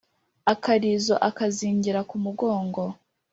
[0.53, 2.83] Akarizo akazingira ku mugongo